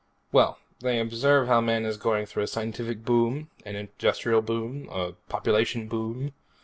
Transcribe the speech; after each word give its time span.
"Well, 0.31 0.57
they 0.79 0.99
observe 0.99 1.45
how 1.47 1.61
man 1.61 1.85
is 1.85 1.95
going 1.95 2.25
through 2.25 2.41
a 2.41 2.47
scientific 2.47 3.05
boom, 3.05 3.51
an 3.67 3.75
industrial 3.75 4.41
boom, 4.41 4.89
a 4.89 5.11
population 5.29 5.87
boom. 5.87 6.33